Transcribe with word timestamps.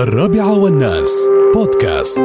الرابعة 0.00 0.58
والناس. 0.58 1.10
بودكاست. 1.54 2.18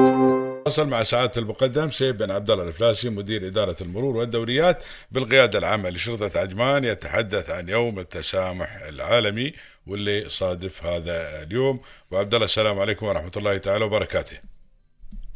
وصل 0.68 0.90
مع 0.90 1.04
سعادة 1.04 1.32
المقدم 1.42 1.90
سيد 1.90 2.18
بن 2.18 2.32
عبد 2.32 2.52
الله 2.52 2.68
الفلاسي 2.68 3.10
مدير 3.10 3.48
إدارة 3.48 3.76
المرور 3.82 4.18
والدوريات 4.18 4.84
بالقيادة 5.12 5.60
العامة 5.60 5.90
لشرطة 5.90 6.40
عجمان 6.40 6.84
يتحدث 6.84 7.50
عن 7.50 7.70
يوم 7.70 8.00
التسامح 8.00 8.70
العالمي 8.90 9.54
واللي 9.88 10.30
صادف 10.30 10.86
هذا 10.86 11.44
اليوم. 11.44 11.80
وعبد 12.12 12.34
الله 12.34 12.46
السلام 12.46 12.80
عليكم 12.80 13.06
ورحمة 13.06 13.32
الله 13.38 13.58
تعالى 13.58 13.86
وبركاته. 13.86 14.38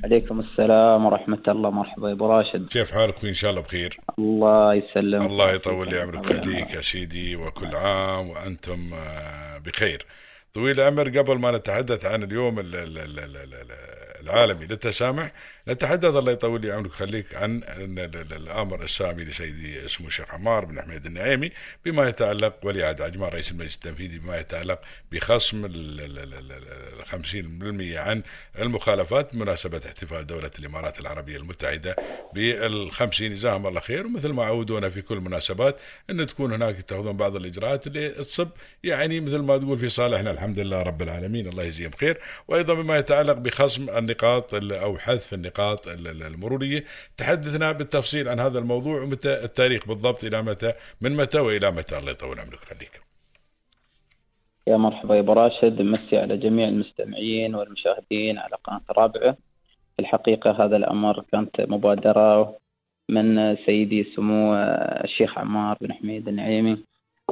عليكم 0.03 0.39
السلام 0.39 1.05
ورحمة 1.05 1.43
الله. 1.47 1.69
مرحبا 1.69 2.09
يا 2.09 2.13
أبو 2.13 2.25
راشد. 2.25 2.67
كيف 2.67 2.91
حالك 2.91 3.23
وإن 3.23 3.33
شاء 3.33 3.51
الله 3.51 3.61
بخير. 3.61 3.99
الله 4.19 4.73
يسلمك. 4.73 5.25
الله 5.25 5.51
يطول 5.51 5.89
لي 5.89 6.01
عمرك 6.01 6.25
خليك 6.25 6.73
يا 6.73 6.81
سيدي 6.81 7.35
وكل 7.35 7.75
عام 7.75 8.29
وأنتم 8.29 8.93
آه، 8.93 9.57
بخير. 9.57 10.05
طويل 10.53 10.79
العمر 10.79 11.17
قبل 11.19 11.37
ما 11.37 11.51
نتحدث 11.51 12.05
عن 12.05 12.23
اليوم 12.23 12.59
ال- 12.59 12.75
ال- 12.75 12.97
ال- 12.97 13.19
ال- 13.19 13.37
ال- 13.53 13.99
العالمي 14.21 14.65
للتسامح 14.65 15.31
نتحدث 15.67 16.15
الله 16.15 16.31
يطول 16.31 16.61
لي 16.61 16.71
عمرك 16.71 16.91
خليك 16.91 17.35
عن 17.35 17.57
ال- 17.57 17.99
ال- 17.99 18.15
ال- 18.15 18.33
الامر 18.33 18.83
السامي 18.83 19.23
لسيدي 19.23 19.85
اسمه 19.85 20.07
الشيخ 20.07 20.33
عمار 20.33 20.65
بن 20.65 20.81
حميد 20.81 21.05
النعيمي 21.05 21.51
بما 21.85 22.09
يتعلق 22.09 22.55
ولي 22.63 22.83
عهد 22.83 23.01
عجمان 23.01 23.29
رئيس 23.29 23.51
المجلس 23.51 23.75
التنفيذي 23.75 24.19
بما 24.19 24.37
يتعلق 24.39 24.79
بخصم 25.11 25.65
ال- 25.65 26.01
ال- 26.01 26.19
ال- 26.19 26.33
ال- 26.33 26.51
ال- 26.51 27.05
50% 27.05 27.99
عن 27.99 28.21
المخالفات 28.59 29.35
بمناسبة 29.35 29.81
احتفال 29.85 30.27
دولة 30.27 30.51
الإمارات 30.59 30.99
العربية 30.99 31.37
المتحدة 31.37 31.95
بالخمسين 32.33 33.33
جزاهم 33.33 33.67
الله 33.67 33.79
خير 33.79 34.05
ومثل 34.07 34.29
ما 34.29 34.43
عودونا 34.45 34.89
في 34.89 35.01
كل 35.01 35.17
المناسبات 35.17 35.79
أن 36.09 36.27
تكون 36.27 36.53
هناك 36.53 36.81
تاخذون 36.81 37.17
بعض 37.17 37.35
الإجراءات 37.35 37.87
اللي 37.87 38.09
تصب 38.09 38.49
يعني 38.83 39.19
مثل 39.19 39.37
ما 39.39 39.57
تقول 39.57 39.79
في 39.79 39.89
صالحنا 39.89 40.31
الحمد 40.39 40.59
لله 40.59 40.83
رب 40.83 41.01
العالمين 41.01 41.47
الله 41.47 41.63
يجزيهم 41.63 41.91
خير. 41.91 42.17
وأيضا 42.47 42.73
بما 42.73 42.97
يتعلق 42.97 43.33
بخصم 43.33 43.89
النقاط 43.97 44.53
ال- 44.53 44.73
أو 44.73 44.97
حذف 44.97 45.33
النقاط 45.33 45.87
ال- 45.87 46.07
ال- 46.07 46.23
المرورية 46.23 46.83
تحدثنا 47.17 47.71
بالتفصيل 47.71 48.29
عن 48.29 48.39
هذا 48.39 48.59
الموضوع 48.59 49.01
ومتى 49.01 49.43
التاريخ 49.43 49.87
بالضبط 49.87 50.23
إلى 50.23 50.41
متى 50.41 50.73
من 51.01 51.17
متى 51.17 51.39
وإلى 51.39 51.71
متى 51.71 51.97
الله 51.97 52.11
يطول 52.11 52.39
عمرك. 52.39 52.59
خليك. 52.59 52.91
يا 54.67 54.77
مرحبا 54.77 55.15
يا 55.15 55.19
أبو 55.19 55.33
راشد 55.33 55.81
مسي 55.81 56.17
على 56.17 56.37
جميع 56.37 56.67
المستمعين 56.67 57.55
والمشاهدين 57.55 58.37
على 58.37 58.55
قناة 58.63 58.81
الرابعة 58.89 59.31
في 59.95 59.99
الحقيقة 59.99 60.65
هذا 60.65 60.75
الأمر 60.75 61.23
كانت 61.31 61.61
مبادرة 61.61 62.57
من 63.09 63.55
سيدي 63.65 64.13
سمو 64.15 64.55
الشيخ 65.03 65.37
عمار 65.37 65.77
بن 65.81 65.93
حميد 65.93 66.27
النعيمي 66.27 66.77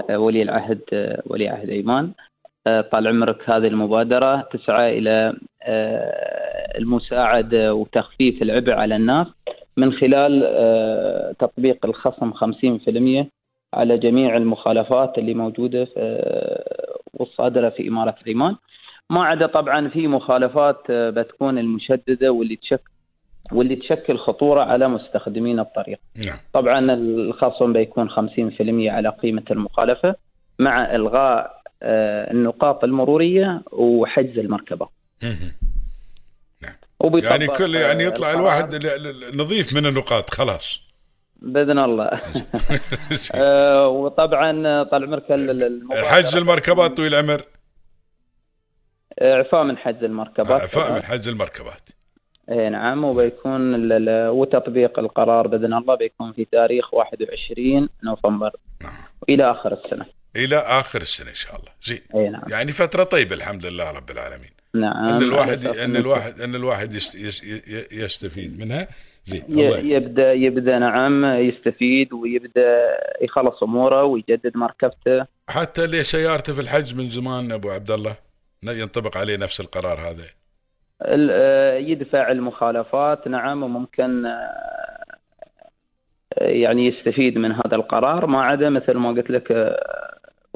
ولي 0.10 0.42
العهد 0.42 0.82
ولي 1.26 1.48
عهد 1.48 1.70
أيمان. 1.70 2.14
طال 2.92 3.08
عمرك 3.08 3.50
هذه 3.50 3.68
المبادرة 3.68 4.42
تسعى 4.42 4.98
إلى 4.98 5.34
آه، 5.64 6.78
المساعدة 6.78 7.74
وتخفيف 7.74 8.42
العبء 8.42 8.72
على 8.72 8.96
الناس 8.96 9.28
من 9.78 9.94
خلال 9.94 10.44
آه، 10.46 11.32
تطبيق 11.40 11.86
الخصم 11.86 12.34
50% 12.34 13.28
على 13.74 13.98
جميع 13.98 14.38
المخالفات 14.38 15.18
اللي 15.18 15.34
موجودة 15.34 15.88
آه، 15.98 16.98
والصادرة 17.14 17.70
في 17.70 17.88
إمارة 17.88 18.16
عمان 18.28 18.56
ما 19.10 19.26
عدا 19.26 19.48
طبعا 19.48 19.90
في 19.90 20.08
مخالفات 20.08 20.82
آه، 20.90 21.10
بتكون 21.10 21.58
المشددة 21.58 22.32
واللي 22.32 22.56
تشكل 22.56 22.92
واللي 23.52 23.76
تشكل 23.76 24.18
خطورة 24.18 24.62
على 24.62 24.88
مستخدمين 24.88 25.60
الطريق. 25.60 26.00
نعم. 26.26 26.38
طبعا 26.54 26.94
الخصم 26.94 27.74
بيكون 27.74 28.10
50% 28.10 28.16
على 28.90 29.10
قيمة 29.10 29.44
المخالفة 29.52 30.16
مع 30.60 30.96
إلغاء 30.96 31.38
آه، 31.38 31.57
النقاط 31.84 32.84
المرورية 32.84 33.62
وحجز 33.72 34.40
المركبة. 34.40 34.90
مهم. 35.24 35.52
وبيطبق، 37.00 37.30
يعني 37.32 37.48
كل 37.48 37.76
يعني 37.76 38.04
آه، 38.06 38.08
يطلع 38.08 38.32
الواحد 38.32 38.74
ال- 38.74 38.88
ال- 38.88 39.38
نظيف 39.38 39.74
من 39.74 39.86
النقاط 39.86 40.30
خلاص. 40.34 40.82
بإذن 41.36 41.80
الله. 41.80 42.10
آه، 43.36 43.88
وطبعا 43.88 44.84
طال 44.84 45.04
عمرك 45.04 45.32
حجز 46.06 46.38
المركبات 46.38 46.98
طويل 46.98 47.14
العمر؟ 47.14 47.44
إعفاء 49.22 49.64
من 49.64 49.78
حجز 49.78 50.04
المركبات. 50.04 50.62
اعفاء 50.62 50.94
من 50.94 51.02
حجز 51.02 51.28
المركبات. 51.28 51.90
اي 52.52 52.70
نعم 52.70 53.04
وبيكون 53.04 53.92
وتطبيق 54.30 55.00
القرار 55.00 55.48
بإذن 55.48 55.74
الله 55.74 55.96
بيكون 55.96 56.34
في 56.34 56.46
تاريخ 56.46 56.94
21 56.94 57.90
نوفمبر 58.04 58.56
إلى 59.30 59.52
آخر 59.52 59.74
السنة. 59.74 60.06
إلى 60.36 60.58
آخر 60.58 61.02
السنة 61.02 61.30
إن 61.30 61.36
شاء 61.36 61.56
الله. 61.56 61.72
زين. 61.84 62.02
أي 62.16 62.30
نعم. 62.30 62.44
يعني 62.50 62.72
فترة 62.72 63.04
طيبة 63.04 63.36
الحمد 63.36 63.66
لله 63.66 63.92
رب 63.92 64.10
العالمين. 64.12 64.50
نعم. 64.74 65.06
أن 65.06 65.24
الواحد 65.24 65.66
أساس 65.66 65.78
أن 65.78 65.96
الواحد 65.96 66.42
أن 66.42 66.56
الواحد 66.56 66.94
يستفيد 67.92 68.60
منها. 68.60 68.88
زين. 69.26 69.44
يبدأ 69.92 70.34
يبدأ 70.34 70.80
نعم 70.80 71.26
يستفيد 71.26 72.14
ويبدأ 72.14 72.98
يخلص 73.22 73.64
أموره 73.64 74.04
ويجدد 74.04 74.58
مركبته. 74.58 75.26
حتى 75.50 75.84
اللي 75.84 76.04
سيارته 76.04 76.54
في 76.54 76.62
الحج 76.62 76.96
من 76.96 77.10
زمان 77.10 77.52
أبو 77.52 77.70
عبد 77.70 77.92
الله 77.92 78.16
ينطبق 78.64 79.18
عليه 79.18 79.38
نفس 79.38 79.60
القرار 79.60 80.00
هذا. 80.00 80.24
آه، 81.02 81.78
يدفع 81.78 82.32
المخالفات 82.32 83.28
نعم 83.28 83.64
وممكن 83.64 84.26
آه، 84.26 85.06
يعني 86.38 86.88
يستفيد 86.88 87.38
من 87.38 87.52
هذا 87.52 87.76
القرار. 87.76 88.26
ما 88.26 88.44
عدا 88.44 88.70
مثل 88.70 88.94
ما 88.94 89.10
قلت 89.10 89.30
لك 89.30 89.52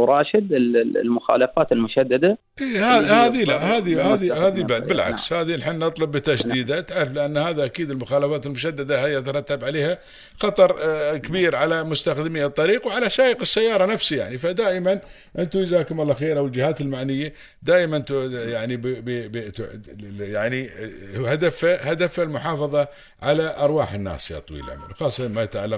أبو 0.01 0.11
راشد 0.11 0.53
ال- 0.53 0.77
ال- 0.77 0.97
المخالفات 0.97 1.71
المشددة. 1.71 2.37
إيه 2.61 2.99
هذه 3.27 3.43
لا 3.43 3.77
هذه 3.77 4.13
هذه 4.13 4.47
هذه. 4.47 4.61
بالعكس 4.61 5.33
هذه 5.33 5.55
الحين 5.55 5.79
نطلب 5.79 6.11
بتشديدها 6.11 6.81
تعرف 6.81 7.11
لأن 7.11 7.37
هذا 7.37 7.65
أكيد 7.65 7.91
المخالفات 7.91 8.45
المشددة 8.45 9.05
هي 9.05 9.13
يترتب 9.15 9.63
عليها 9.63 9.97
خطر 10.39 10.75
آه، 10.83 11.17
كبير 11.17 11.55
على 11.55 11.83
مستخدمي 11.83 12.45
الطريق 12.45 12.87
وعلى 12.87 13.09
سائق 13.09 13.41
السيارة 13.41 13.85
نفسه 13.85 14.15
يعني. 14.15 14.37
فدائما 14.37 14.99
أنتم 15.39 15.59
جزاكم 15.61 16.01
الله 16.01 16.13
خير 16.13 16.37
أو 16.37 16.45
الجهات 16.45 16.81
المعنية 16.81 17.33
دائما 17.63 18.03
يعني 18.31 18.77
ب 18.77 18.81
ب 18.87 19.05
ب 19.31 19.49
ت- 19.49 19.89
يعني 20.19 20.69
آه، 20.69 21.31
هدف 21.31 21.65
هدف 21.65 22.19
المحافظة 22.19 22.87
على 23.21 23.55
أرواح 23.57 23.93
الناس 23.93 24.31
يا 24.31 24.39
طويل 24.39 24.63
العمر 24.65 24.91
وخاصه 24.91 25.27
ما 25.27 25.43
يتعلق 25.43 25.77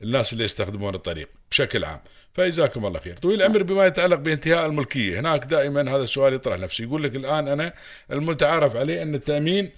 بالناس 0.00 0.32
اللي 0.32 0.44
يستخدمون 0.44 0.94
الطريق 0.94 1.28
بشكل 1.50 1.84
عام. 1.84 1.98
فجزاكم 2.34 2.86
الله 2.86 3.00
خير. 3.00 3.16
طويل 3.16 3.42
العمر 3.42 3.62
بما 3.62 3.86
يتعلق 3.86 4.16
بانتهاء 4.16 4.66
الملكية 4.66 5.20
هناك 5.20 5.44
دائما 5.44 5.65
هذا 5.68 6.02
السؤال 6.02 6.34
يطرح 6.34 6.58
نفسه. 6.58 6.84
يقول 6.84 7.02
لك 7.02 7.16
الآن 7.16 7.48
أنا 7.48 7.72
المتعارف 8.10 8.76
عليه 8.76 9.02
أن 9.02 9.14
التأمين 9.14 9.72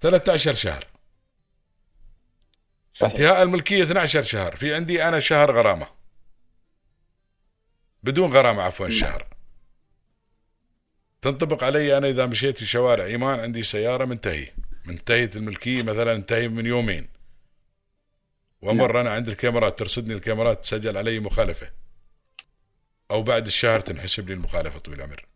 13 0.00 0.54
شهر. 0.54 0.84
صحيح. 2.94 3.10
انتهاء 3.10 3.42
الملكية 3.42 3.82
12 3.82 4.22
شهر. 4.22 4.56
في 4.56 4.74
عندي 4.74 5.04
أنا 5.04 5.20
شهر 5.20 5.56
غرامة. 5.56 5.86
بدون 8.02 8.32
غرامة 8.32 8.62
عفوا 8.62 8.88
شهر. 8.88 9.26
تنطبق 11.22 11.64
علي 11.64 11.98
أنا 11.98 12.08
إذا 12.08 12.26
مشيت 12.26 12.58
في 12.58 12.66
شوارع 12.66 13.04
إيمان 13.04 13.40
عندي 13.40 13.62
سيارة 13.62 14.04
منتهي 14.04 14.52
منتهية 14.84 15.30
الملكية 15.36 15.82
مثلا 15.82 16.14
انتهي 16.14 16.48
من 16.48 16.66
يومين. 16.66 17.08
ومر 18.62 19.00
أنا 19.00 19.10
عند 19.10 19.28
الكاميرات 19.28 19.78
ترصدني 19.78 20.14
الكاميرات 20.14 20.62
تسجل 20.62 20.96
علي 20.96 21.20
مخالفة. 21.20 21.70
أو 23.10 23.22
بعد 23.22 23.46
الشهر 23.46 23.80
تنحسب 23.80 24.28
لي 24.28 24.34
المخالفة 24.34 24.78
طويل 24.78 24.98
العمر. 24.98 25.29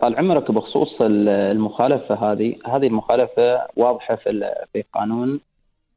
طال 0.00 0.16
عمرك 0.18 0.50
بخصوص 0.50 1.00
ال- 1.00 1.28
المخالفة 1.28 2.14
هذه 2.32 2.54
هذه 2.66 2.86
المخالفة 2.86 3.60
واضحة 3.76 4.14
في 4.16 4.54
في 4.72 4.84
قانون 4.94 5.40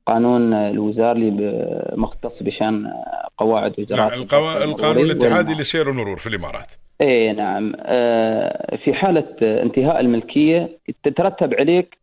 قانون 0.06 0.54
الوزاري 0.54 1.30
ب- 1.30 1.82
مختص 2.00 2.32
بشأن 2.42 2.92
قواعد 3.38 3.80
وزارات 3.80 4.12
نعم 4.12 4.22
القوا... 4.22 4.64
القانون 4.64 5.04
الاتحادي 5.06 5.54
لسير 5.54 5.90
المرور 5.90 6.18
في 6.18 6.28
الإمارات. 6.28 6.74
اي 7.02 7.32
نعم. 7.34 7.74
آه، 7.80 8.76
في 8.84 8.94
حالة 8.94 9.36
انتهاء 9.42 10.00
الملكية 10.00 10.70
تترتب 11.04 11.54
عليك 11.54 11.98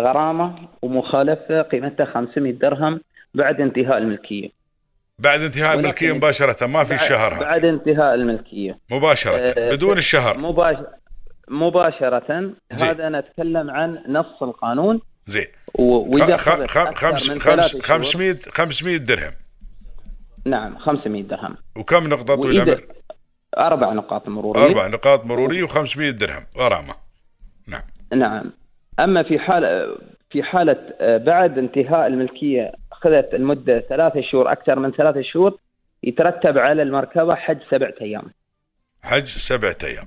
غرامة 0.00 0.54
ومخالفة 0.82 1.62
قيمتها 1.62 2.04
500 2.06 2.52
درهم 2.52 3.00
بعد 3.34 3.60
انتهاء 3.60 3.98
الملكية. 3.98 4.48
بعد 5.18 5.40
انتهاء 5.40 5.78
الملكية 5.78 6.12
مباشرة 6.12 6.66
ما 6.66 6.84
في 6.84 6.94
هذا 6.94 7.40
بعد 7.40 7.64
انتهاء 7.64 8.14
الملكية. 8.14 8.78
مباشرة 8.90 9.36
آه، 9.36 9.70
بدون 9.74 9.98
الشهر. 9.98 10.38
مباش... 10.38 10.76
مباشرة. 11.48 12.54
زين. 12.72 12.88
هذا 12.88 13.06
أنا 13.06 13.18
أتكلم 13.18 13.70
عن 13.70 14.02
نص 14.08 14.42
القانون. 14.42 15.00
زين. 15.26 15.46
و... 15.74 15.82
وإذا 15.82 16.36
خ... 16.36 16.48
أخذت 16.48 16.70
خ... 16.70 16.76
أكثر 16.76 17.10
خمس... 17.10 17.30
خمس... 17.30 17.42
ثلاث 17.42 17.66
شهور- 17.66 17.82
500 17.82 18.36
500 18.50 18.96
درهم. 18.96 19.32
نعم 20.46 20.78
500 20.78 21.22
درهم. 21.22 21.56
وكم 21.76 22.08
نقطه 22.08 22.34
طويل 22.34 22.60
العمر؟ 22.60 22.82
أربع 23.58 23.92
نقاط 23.92 24.28
مرورية. 24.28 24.64
أربع 24.64 24.86
نقاط 24.86 25.24
مرورية 25.26 25.66
و500 25.66 25.98
درهم. 25.98 26.46
غرامة. 26.58 26.94
نعم. 27.68 27.82
نعم. 28.14 28.52
أما 29.00 29.22
في 29.22 29.38
حالة 29.38 29.96
في 30.30 30.42
حالة 30.42 30.76
آه، 31.00 31.16
بعد 31.18 31.58
انتهاء 31.58 32.06
الملكية 32.06 32.72
أخذت 32.96 33.34
المدة 33.34 33.80
ثلاثة 33.80 34.20
شهور 34.20 34.52
أكثر 34.52 34.78
من 34.78 34.90
ثلاثة 34.92 35.22
شهور 35.22 35.58
يترتب 36.02 36.58
على 36.58 36.82
المركبة 36.82 37.34
حج 37.34 37.58
سبعة 37.70 37.94
أيام 38.00 38.22
حج 39.02 39.26
سبعة 39.26 39.76
أيام 39.84 40.04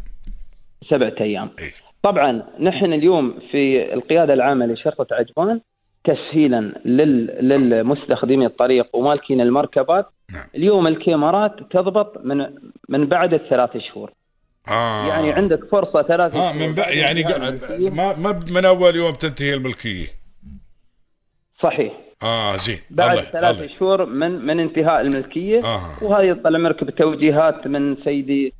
سبعة 0.89 1.15
أيام. 1.21 1.49
إيه. 1.59 1.71
طبعا 2.03 2.43
نحن 2.59 2.93
اليوم 2.93 3.39
في 3.51 3.93
القيادة 3.93 4.33
العامة 4.33 4.65
لشرطة 4.65 5.15
عجبان 5.15 5.61
تسهيلا 6.03 6.59
لل... 6.85 7.25
للمستخدمي 7.49 8.45
الطريق 8.45 8.95
ومالكين 8.95 9.41
المركبات 9.41 10.05
نعم. 10.33 10.43
اليوم 10.55 10.87
الكاميرات 10.87 11.55
تضبط 11.71 12.17
من 12.23 12.37
من 12.89 13.05
بعد 13.05 13.33
الثلاث 13.33 13.77
شهور 13.77 14.11
آه 14.69 15.07
يعني 15.07 15.31
عندك 15.31 15.63
فرصة 15.71 16.01
ثلاث 16.01 16.33
شهور 16.33 16.67
من 16.67 16.75
بقى 16.75 16.97
يعني 16.97 17.35
الملكية. 17.35 17.89
ما 17.89 18.17
ما 18.17 18.39
من 18.55 18.65
أول 18.65 18.95
يوم 18.95 19.13
تنتهي 19.13 19.53
الملكية 19.53 20.07
صحيح 21.63 21.93
آه 22.23 22.57
زين 22.57 22.79
بعد 22.89 23.09
الله 23.09 23.21
ثلاث 23.21 23.55
الله 23.55 23.67
شهور 23.67 24.05
من 24.05 24.31
من 24.45 24.59
انتهاء 24.59 25.01
الملكية 25.01 25.59
آه. 25.63 26.03
وهذه 26.03 26.39
طال 26.43 26.55
عمرك 26.55 26.83
بتوجيهات 26.83 27.67
من 27.67 27.95
سيدي 28.03 28.53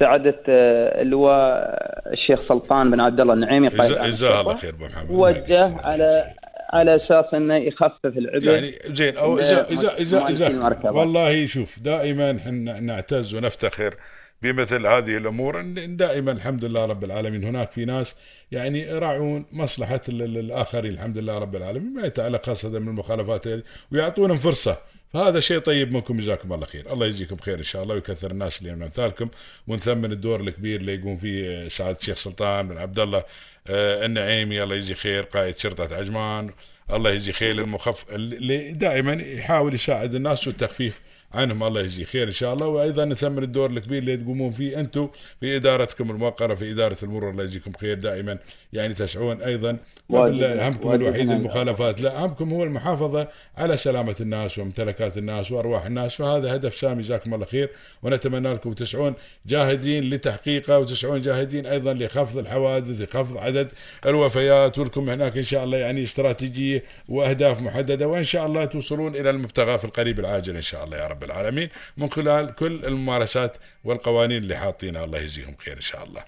سعادة 0.00 0.42
آه، 0.48 1.02
اللواء 1.02 1.68
الشيخ 2.12 2.48
سلطان 2.48 2.90
بن 2.90 3.00
عبد 3.00 3.20
الله 3.20 3.34
النعيمي 3.34 3.68
قائد 3.68 4.10
جزاه 4.10 4.40
الله. 4.40 4.56
خير 4.56 4.70
أبو 4.74 4.84
محمد 4.84 5.10
وجه 5.10 5.80
على 5.84 6.24
على 6.72 6.94
أساس 6.94 7.34
إنه 7.34 7.56
يخفف 7.56 8.06
العبء 8.06 8.44
يعني 8.44 8.74
زين 8.86 9.16
أو 9.16 9.38
اذا 9.38 9.66
اذا 9.98 10.26
اذا. 10.28 10.90
والله 10.90 11.46
شوف 11.46 11.78
دائما 11.78 12.30
إحنا 12.30 12.80
نعتز 12.80 13.34
ونفتخر 13.34 13.94
بمثل 14.42 14.86
هذه 14.86 15.16
الأمور. 15.16 15.62
دائما 15.86 16.32
الحمد 16.32 16.64
لله 16.64 16.84
رب 16.84 17.04
العالمين 17.04 17.44
هناك 17.44 17.72
في 17.72 17.84
ناس 17.84 18.14
يعني 18.52 18.80
يراعون 18.80 19.46
مصلحة 19.52 20.00
ال- 20.08 20.22
ال- 20.22 20.38
الآخرين 20.38 20.92
الحمد 20.92 21.18
لله 21.18 21.38
رب 21.38 21.56
العالمين 21.56 21.94
ما 21.94 22.06
يتعلق 22.06 22.46
خاصة 22.46 22.68
من 22.68 22.88
المخالفات 22.88 23.44
ويعطونهم 23.92 24.38
فرصة. 24.38 24.78
فهذا 25.12 25.40
شيء 25.40 25.58
طيب 25.58 25.92
منكم 25.92 26.20
جزاكم 26.20 26.52
الله 26.52 26.66
خير. 26.66 26.92
الله 26.92 27.06
يجزيكم 27.06 27.36
خير 27.36 27.58
إن 27.58 27.62
شاء 27.62 27.82
الله 27.82 27.94
ويكثر 27.94 28.30
الناس 28.30 28.58
اللي 28.60 28.74
من 28.76 28.82
أمثالكم. 28.82 29.28
ونثمن 29.68 30.12
الدور 30.12 30.40
الكبير 30.40 30.80
اللي 30.80 30.94
يقوم 30.94 31.16
فيه 31.16 31.68
سعادة 31.68 31.98
الشيخ 32.00 32.16
سلطان 32.16 32.68
بن 32.68 32.78
عبد 32.78 32.98
الله 32.98 33.24
آه، 33.68 34.06
النعيمي. 34.06 34.62
الله 34.62 34.74
يجزي 34.76 34.94
خير 34.94 35.22
قائد 35.22 35.58
شرطة 35.58 35.96
عجمان. 35.96 36.50
الله 36.92 37.10
يجزي 37.10 37.32
خير 37.32 37.50
المخف 37.58 38.04
اللي 38.10 38.72
دائما 38.72 39.12
يحاول 39.12 39.74
يساعد 39.74 40.14
الناس 40.14 40.46
والتخفيف 40.46 41.00
عنهم 41.34 41.62
الله 41.62 41.80
يجزيه 41.80 42.04
خير 42.04 42.26
إن 42.26 42.32
شاء 42.32 42.54
الله. 42.54 42.66
وأيضا 42.66 43.04
نثمن 43.04 43.42
الدور 43.42 43.70
الكبير 43.70 43.98
اللي 43.98 44.16
تقومون 44.16 44.52
فيه 44.52 44.80
أنتم 44.80 45.08
في 45.40 45.56
إدارتكم 45.56 46.10
الموقرة 46.10 46.54
في 46.54 46.72
إدارة 46.72 46.96
المرور. 47.02 47.30
الله 47.30 47.44
يجزيكم 47.44 47.72
خير 47.80 47.98
دائما. 47.98 48.38
يعني 48.72 48.94
تسعون 48.94 49.42
أيضا. 49.42 49.78
همكم 50.10 50.92
الوحيد. 50.92 51.30
المخالفات. 51.30 52.00
لا 52.00 52.24
همكم 52.24 52.52
هو 52.52 52.64
المحافظة 52.64 53.28
على 53.56 53.76
سلامة 53.76 54.16
الناس 54.20 54.58
وممتلكات 54.58 55.18
الناس 55.18 55.52
وأرواح 55.52 55.86
الناس. 55.86 56.14
فهذا 56.14 56.54
هدف 56.54 56.74
سامي 56.74 57.02
جزاكم 57.02 57.34
الله 57.34 57.46
خير. 57.46 57.70
ونتمنى 58.02 58.54
لكم 58.54 58.72
تسعون 58.72 59.14
جاهدين 59.46 60.10
لتحقيقه 60.10 60.78
وتسعون 60.78 61.20
جاهدين 61.20 61.66
أيضا 61.66 61.94
لخفض 61.94 62.38
الحوادث 62.38 63.00
لخفض 63.00 63.36
عدد 63.36 63.72
الوفيات. 64.06 64.78
ولكم 64.78 65.10
هناك 65.10 65.36
إن 65.36 65.42
شاء 65.42 65.64
الله 65.64 65.78
يعني 65.78 66.02
استراتيجية 66.02 66.84
وأهداف 67.08 67.60
محددة 67.60 68.08
وإن 68.08 68.24
شاء 68.24 68.46
الله 68.46 68.64
توصلون 68.64 69.16
إلى 69.16 69.30
المبتغى 69.30 69.78
في 69.78 69.84
القريب 69.84 70.20
العاجل 70.20 70.56
إن 70.56 70.62
شاء 70.62 70.84
الله 70.84 70.96
يا 70.96 71.06
رب. 71.06 71.25
العالمين 71.26 71.68
من 71.96 72.08
خلال 72.08 72.54
كل 72.54 72.84
الممارسات 72.84 73.58
والقوانين 73.84 74.42
اللي 74.42 74.56
حاطينها 74.56 75.04
الله 75.04 75.18
يجزيهم 75.18 75.54
خير 75.64 75.76
إن 75.76 75.88
شاء 75.90 76.04
الله. 76.04 76.22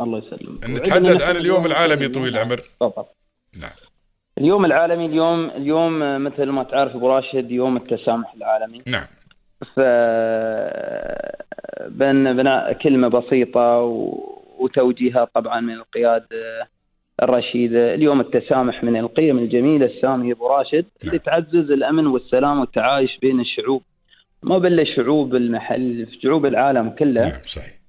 الله 0.00 0.18
يسلمك 0.18 0.70
نتحدث 0.70 1.22
عن 1.22 1.36
اليوم 1.36 1.66
العالمي 1.66 2.08
طويل 2.08 2.32
نعم، 2.32 2.52
العمر. 2.52 2.62
نعم. 3.60 3.70
اليوم 4.38 4.64
العالمي 4.64 5.06
اليوم 5.06 5.50
اليوم 5.50 6.24
مثل 6.24 6.46
ما 6.46 6.62
تعرف 6.62 6.96
أبو 6.96 7.08
راشد 7.08 7.50
يوم 7.50 7.76
التسامح 7.76 8.34
العالمي 8.34 8.82
نعم. 8.86 9.06
ف 9.76 9.80
بن 11.88 12.36
بناء 12.36 12.72
كلمة 12.72 13.08
بسيطة 13.08 13.80
و... 13.80 14.18
وتوجيهها 14.58 15.24
طبعا 15.34 15.60
من 15.60 15.74
القياده 15.74 16.26
الرشيده، 17.22 17.94
اليوم 17.94 18.20
التسامح 18.20 18.84
من 18.84 18.96
القيم 18.96 19.38
الجميلة 19.38 19.86
السامية 19.86 20.32
أبو 20.32 20.46
راشد 20.46 20.86
اللي 21.04 21.18
تعزز 21.18 21.70
الأمن 21.70 22.06
والسلام 22.06 22.60
والتعايش 22.60 23.18
بين 23.18 23.40
الشعوب 23.40 23.82
ما 24.42 24.58
بل 24.58 24.86
شعوب 24.96 25.34
المحل 25.34 26.06
شعوب 26.22 26.46
العالم 26.46 26.90
كله 26.90 27.28
نعم 27.28 27.40
صحيح. 27.44 27.80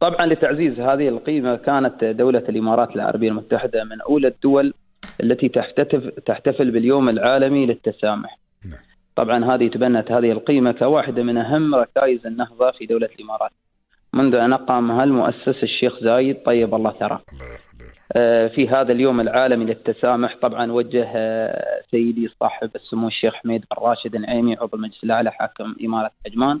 طبعا 0.00 0.26
لتعزيز 0.26 0.80
هذه 0.80 1.08
القيمة 1.08 1.56
كانت 1.56 2.04
دولة 2.04 2.44
الإمارات 2.48 2.96
العربية 2.96 3.28
المتحدة 3.28 3.84
من 3.84 4.00
أولى 4.00 4.28
الدول 4.28 4.74
التي 5.22 5.48
تحتفل 5.48 6.12
تحتفل 6.26 6.70
باليوم 6.70 7.08
العالمي 7.08 7.66
للتسامح. 7.66 8.38
نعم. 8.64 8.80
طبعا 9.16 9.54
هذه 9.54 9.68
تبنت 9.68 10.12
هذه 10.12 10.32
القيمة 10.32 10.72
كواحدة 10.72 11.22
من 11.22 11.36
أهم 11.36 11.74
ركائز 11.74 12.26
النهضة 12.26 12.70
في 12.70 12.86
دولة 12.86 13.08
الإمارات. 13.18 13.50
منذ 14.12 14.34
أن 14.34 14.52
أقامها 14.52 15.04
المؤسس 15.04 15.62
الشيخ 15.62 16.00
زايد 16.02 16.36
طيب 16.46 16.74
الله 16.74 16.92
ثراه. 16.92 17.20
آه، 18.12 18.48
في 18.48 18.68
هذا 18.68 18.92
اليوم 18.92 19.20
العالمي 19.20 19.64
للتسامح 19.64 20.36
طبعا 20.42 20.72
وجه 20.72 21.08
آه، 21.16 21.80
سيدي 21.90 22.28
صاحب 22.40 22.70
السمو 22.76 23.08
الشيخ 23.08 23.34
حميد 23.34 23.60
بن 23.60 23.86
راشد 23.86 24.14
النعيمي 24.14 24.56
عضو 24.56 24.76
المجلس 24.76 25.04
الأعلى 25.04 25.32
حاكم 25.32 25.74
إمارة 25.84 26.10
عجمان 26.26 26.60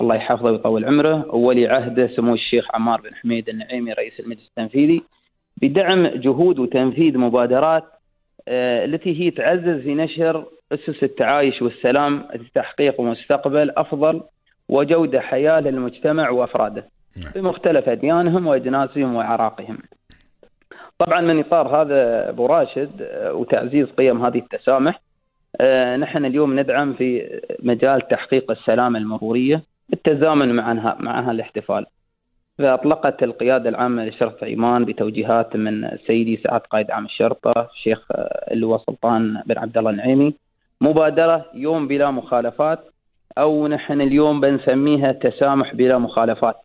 الله 0.00 0.14
يحفظه 0.14 0.50
ويطول 0.50 0.84
عمره 0.84 1.34
وولي 1.34 1.66
عهده 1.66 2.06
سمو 2.16 2.34
الشيخ 2.34 2.66
عمار 2.74 3.00
بن 3.00 3.14
حميد 3.14 3.48
النعيمي 3.48 3.92
رئيس 3.92 4.20
المجلس 4.20 4.48
التنفيذي 4.48 5.02
بدعم 5.62 6.06
جهود 6.06 6.58
وتنفيذ 6.58 7.18
مبادرات 7.18 7.84
آه، 8.48 8.84
التي 8.84 9.20
هي 9.20 9.30
تعزز 9.30 9.82
في 9.82 9.94
نشر 9.94 10.46
أسس 10.72 11.02
التعايش 11.02 11.62
والسلام 11.62 12.28
لتحقيق 12.34 13.00
مستقبل 13.00 13.70
أفضل 13.70 14.22
وجودة 14.68 15.20
حياة 15.20 15.60
للمجتمع 15.60 16.30
وأفراده 16.30 16.88
نعم. 17.22 17.32
بمختلف 17.42 17.88
أديانهم 17.88 18.46
وأجناسهم 18.46 19.14
واعراقهم. 19.14 19.78
طبعا 21.06 21.20
من 21.20 21.40
إطار 21.40 21.82
هذا 21.82 22.28
أبو 22.28 22.46
راشد 22.46 23.02
آه، 23.02 23.32
وتعزيز 23.34 23.86
قيم 23.98 24.24
هذه 24.26 24.38
التسامح 24.38 25.00
آه، 25.60 25.96
نحن 25.96 26.24
اليوم 26.24 26.60
ندعم 26.60 26.94
في 26.94 27.40
مجال 27.62 28.08
تحقيق 28.08 28.50
السلامه 28.50 28.98
المرورية 28.98 29.62
بالتزامن 29.88 30.54
معها 30.54 30.96
معها 31.00 31.30
الاحتفال. 31.30 31.86
فاطلقت 32.58 33.22
القيادة 33.22 33.68
العامة 33.68 34.04
لشرطه 34.04 34.46
عمان 34.46 34.84
بتوجيهات 34.84 35.56
من 35.56 35.88
سيدي 36.06 36.36
سعاد 36.36 36.60
قائد 36.60 36.90
عام 36.90 37.04
الشرطة 37.04 37.68
الشيخ 37.74 38.06
آه، 38.12 38.52
اللواء 38.52 38.78
سلطان 38.78 39.42
بن 39.46 39.58
عبد 39.58 39.78
الله 39.78 39.90
النعيمي 39.90 40.34
مبادرة 40.80 41.44
يوم 41.54 41.88
بلا 41.88 42.10
مخالفات 42.10 42.78
أو 43.38 43.68
نحن 43.68 44.00
اليوم 44.00 44.40
بنسميها 44.40 45.12
تسامح 45.12 45.74
بلا 45.74 45.98
مخالفات. 45.98 46.56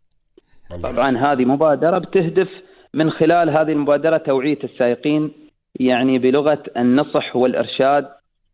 طبعا 0.82 1.10
هذه 1.10 1.44
مبادرة 1.44 1.98
بتهدف 1.98 2.48
من 2.94 3.10
خلال 3.10 3.50
هذه 3.50 3.72
المبادرة 3.72 4.16
توعية 4.16 4.58
السائقين 4.64 5.32
يعني 5.80 6.18
بلغة 6.18 6.62
النصح 6.76 7.36
والإرشاد 7.36 8.08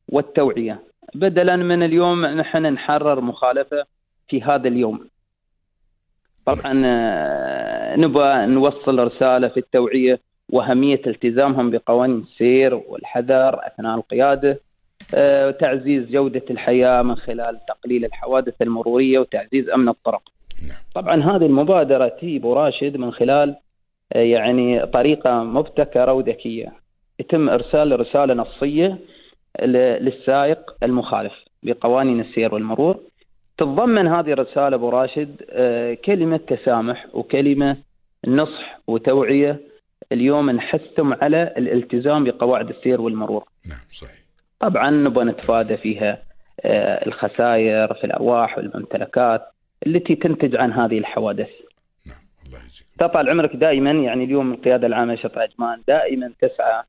والتوعية. 0.08 0.82
بدلا 1.14 1.56
من 1.56 1.82
اليوم 1.82 2.26
نحن 2.26 2.62
نحرر 2.62 3.20
مخالفة 3.20 3.84
في 4.28 4.42
هذا 4.42 4.68
اليوم. 4.68 5.08
طبعا 6.46 6.82
آه، 6.84 7.96
نبغى 7.96 8.46
نوصل 8.46 8.98
رسالة 8.98 9.48
في 9.48 9.56
التوعية 9.56 10.20
وأهمية 10.52 11.00
التزامهم 11.06 11.70
بقوانين 11.70 12.18
السير 12.18 12.74
والحذر 12.74 13.66
أثناء 13.66 13.94
القيادة 13.94 14.60
آه، 15.14 15.48
وتعزيز 15.48 16.10
جودة 16.10 16.42
الحياة 16.50 17.02
من 17.02 17.16
خلال 17.16 17.60
تقليل 17.68 18.04
الحوادث 18.04 18.62
المرورية 18.62 19.18
وتعزيز 19.18 19.70
أمن 19.70 19.88
الطرق. 19.88 20.22
نعم. 20.68 20.78
طبعا 20.94 21.22
هذه 21.22 21.46
المبادرة 21.46 22.08
تي 22.08 22.36
أبو 22.36 22.52
راشد 22.52 22.96
من 22.96 23.12
خلال 23.12 23.56
يعني 24.14 24.86
طريقة 24.86 25.42
مبتكرة 25.44 26.12
وذكية 26.12 26.72
يتم 27.20 27.48
إرسال 27.48 28.00
رسالة 28.00 28.34
نصية 28.34 28.98
ل- 29.62 30.04
للسائق 30.04 30.76
المخالف 30.82 31.32
بقوانين 31.62 32.20
السير 32.20 32.54
والمرور 32.54 33.00
تتضمن 33.58 34.06
هذه 34.06 34.32
الرسالة 34.32 34.76
أبو 34.76 34.88
راشد 34.88 35.42
آه، 35.50 35.94
كلمة 35.94 36.36
تسامح 36.36 37.06
وكلمة 37.14 37.76
نصح 38.26 38.80
وتوعية 38.86 39.60
اليوم 40.12 40.50
نحثهم 40.50 41.14
على 41.14 41.54
الالتزام 41.56 42.24
بقواعد 42.24 42.68
السير 42.68 43.00
والمرور 43.00 43.44
نعم 43.68 43.78
صحيح. 43.92 44.16
طبعا 44.60 44.90
نبغى 44.90 45.24
نتفادى 45.24 45.76
فيها 45.76 46.22
آه، 46.64 47.06
الخسائر 47.06 47.94
في 47.94 48.04
الأرواح 48.04 48.58
والممتلكات 48.58 49.42
التي 49.86 50.14
تنتج 50.14 50.56
عن 50.56 50.72
هذه 50.72 50.98
الحوادث. 50.98 51.48
تطال 52.98 53.28
عمرك 53.30 53.56
دائما 53.56 53.90
يعني 53.90 54.24
اليوم 54.24 54.52
القيادة 54.52 54.86
العامة 54.86 55.14
لشرطه 55.14 55.40
عجمان 55.40 55.82
دائما 55.88 56.32
تسعى 56.40 56.82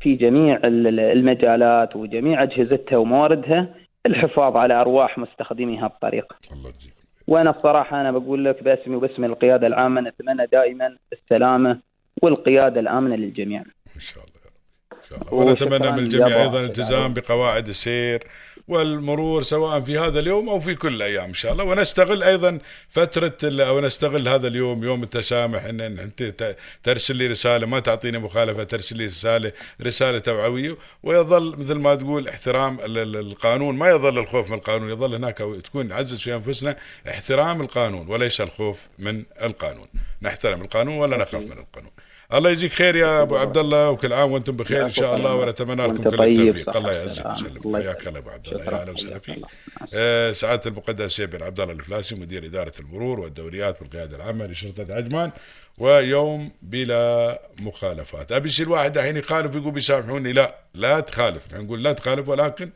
في 0.00 0.14
جميع 0.14 0.56
ال- 0.56 0.86
ال- 0.86 1.00
المجالات 1.00 1.96
وجميع 1.96 2.42
أجهزتها 2.42 2.96
ومواردها 2.96 3.74
الحفاظ 4.06 4.56
على 4.56 4.74
أرواح 4.74 5.18
مستخدمي 5.18 5.78
هذا 5.78 5.86
الطريق. 5.86 6.32
الله 6.52 6.68
يجزيكم. 6.68 6.94
وأنا 7.26 7.50
الصراحه 7.50 8.00
أنا 8.00 8.12
بقول 8.12 8.44
لك 8.44 8.62
باسمي 8.62 8.96
وباسم 8.96 9.24
القيادة 9.24 9.66
العامة 9.66 10.00
نتمنى 10.00 10.46
دائما 10.46 10.96
السلامة 11.12 11.78
والقيادة 12.22 12.80
الآمنة 12.80 13.16
للجميع. 13.16 13.60
إن 13.96 14.00
شاء 14.00 14.24
الله 14.24 14.34
يا 14.44 14.46
رب. 14.46 14.98
إن 14.98 15.04
شاء 15.08 15.18
الله 15.18 15.34
ونتمنى 15.50 15.92
من 15.92 15.98
الجميع 15.98 16.42
أيضا 16.42 16.60
الالتزام 16.60 17.14
بقواعد 17.14 17.68
السير 17.68 18.20
والمرور 18.68 19.42
سواء 19.42 19.80
في 19.80 19.98
هذا 19.98 20.20
اليوم 20.20 20.48
أو 20.48 20.60
في 20.60 20.74
كل 20.74 20.94
الأيام 20.94 21.24
إن 21.24 21.34
شاء 21.34 21.52
الله. 21.52 21.64
ونستغل 21.64 22.22
أيضا 22.22 22.58
فترة 22.88 23.38
أو 23.44 23.80
نستغل 23.80 24.28
هذا 24.28 24.48
اليوم 24.48 24.84
يوم 24.84 25.02
التسامح 25.02 25.64
ان 25.64 25.80
أنت 25.80 26.56
ترسل 26.82 27.16
لي 27.16 27.26
رسالة 27.26 27.66
ما 27.66 27.80
تعطيني 27.80 28.18
مخالفة 28.18 28.62
ترسل 28.62 28.96
لي 28.96 29.06
رساله 29.06 29.52
رسالة 29.82 30.18
توعوية. 30.18 30.76
ويظل 31.02 31.56
مثل 31.58 31.74
ما 31.74 31.94
تقول 31.94 32.28
احترام 32.28 32.80
ال- 32.80 32.98
ال- 32.98 33.16
القانون. 33.16 33.76
ما 33.76 33.88
يظل 33.90 34.18
الخوف 34.18 34.48
من 34.50 34.54
القانون 34.54 34.90
يظل 34.90 35.14
هناك 35.14 35.38
تكون 35.64 35.88
نعزز 35.88 36.20
في 36.20 36.34
أنفسنا 36.34 36.76
احترام 37.08 37.60
القانون 37.60 38.08
وليس 38.08 38.40
الخوف 38.40 38.86
من 38.98 39.22
القانون. 39.42 39.86
نحترم 40.22 40.62
القانون 40.62 40.96
ولا 40.96 41.16
نخاف 41.16 41.42
من 41.42 41.58
القانون. 41.58 41.90
الله 42.34 42.50
يجزيك 42.50 42.72
خير 42.72 42.96
يا 42.96 43.22
أبو 43.22 43.36
عبد 43.36 43.58
الله 43.58 43.90
وكل 43.90 44.12
عام 44.12 44.32
وأنتم 44.32 44.56
بخير 44.56 44.84
إن 44.84 44.90
شاء 44.90 45.16
الله 45.16 45.34
ونتمنى 45.34 45.86
لكم 45.86 46.10
كل 46.10 46.16
طيب، 46.16 46.38
التوفيق 46.38 46.76
الله 46.76 46.92
يعزك. 46.92 47.26
ويسلمك 47.26 47.76
حياك. 47.76 48.08
الله 48.08 48.18
أبو 48.18 48.30
عبد 48.30 48.48
الله. 48.48 48.64
يا 48.64 48.80
أهلا 48.80 48.92
وسهلا 48.92 49.18
فيك 49.18 49.36
الله. 49.36 49.48
آه، 49.94 50.32
سعاده 50.32 50.70
المقدس 50.70 51.20
بن 51.20 51.42
عبد 51.42 51.60
الله 51.60 51.72
الفلاسي 51.72 52.14
مدير 52.14 52.46
إدارة 52.46 52.72
المرور 52.80 53.20
والدوريات 53.20 53.82
والقيادة 53.82 54.16
العامة 54.16 54.46
لشرطة 54.46 54.94
عجمان 54.94 55.30
ويوم 55.78 56.50
بلا 56.62 57.40
مخالفات 57.60 58.32
أبي 58.32 58.48
يصير 58.48 58.70
واحد 58.70 58.98
الحين 58.98 59.16
يخالف 59.16 59.54
يقول 59.54 59.72
بيسامحوني 59.72 60.32
لا 60.32 60.54
لا 60.74 61.00
تخالف 61.00 61.52
نحن 61.52 61.64
نقول 61.64 61.82
لا 61.82 61.92
تخالف 61.92 62.28
ولكن 62.28 62.70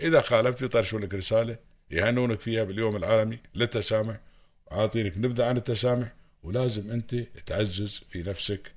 إذا 0.00 0.20
خالفت 0.20 0.62
يطرشوا 0.62 1.00
لك 1.00 1.14
رسالة 1.14 1.56
يهنونك 1.90 2.40
فيها 2.40 2.64
باليوم 2.64 2.96
العالمي 2.96 3.38
للتسامح 3.54 4.16
عاطينك 4.72 5.18
نبذة 5.18 5.44
عن 5.44 5.56
التسامح 5.56 6.12
ولازم 6.42 6.90
أنت 6.90 7.14
تعزز 7.46 8.02
في 8.10 8.22
نفسك 8.22 8.76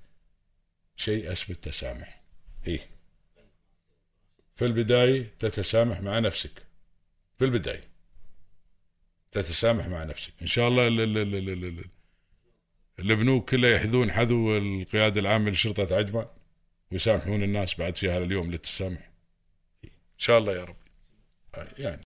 شيء 0.99 1.31
اسمه 1.31 1.55
التسامح. 1.55 2.21
هي 2.63 2.79
في 4.55 4.65
البداية 4.65 5.33
تتسامح 5.39 6.01
مع 6.01 6.19
نفسك. 6.19 6.63
في 7.37 7.45
البداية 7.45 7.83
تتسامح 9.31 9.87
مع 9.87 10.03
نفسك. 10.03 10.33
إن 10.41 10.47
شاء 10.47 10.67
الله 10.67 10.87
ال- 10.87 11.01
ال- 11.01 11.17
ال- 11.17 11.35
ال- 11.35 11.49
ال- 11.49 11.79
ال- 11.79 11.85
البنوك 12.99 13.49
كلها 13.49 13.69
يحذون 13.69 14.11
حذو 14.11 14.57
القيادة 14.57 15.19
العامة 15.21 15.51
لشرطة 15.51 15.97
عجمان 15.97 16.27
ويسامحون 16.91 17.43
الناس 17.43 17.75
بعد 17.75 17.95
في 17.97 18.09
هذا 18.09 18.23
اليوم 18.23 18.51
للتسامح. 18.51 19.11
إن 19.83 19.89
شاء 20.17 20.37
الله 20.37 20.53
يا 20.53 20.63
رب. 20.63 20.77
يعني. 21.77 22.05